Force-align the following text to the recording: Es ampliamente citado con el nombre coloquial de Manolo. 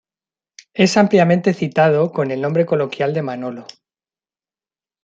Es 0.73 0.97
ampliamente 0.97 1.53
citado 1.53 2.11
con 2.11 2.31
el 2.31 2.41
nombre 2.41 2.65
coloquial 2.65 3.13
de 3.13 3.21
Manolo. 3.21 3.67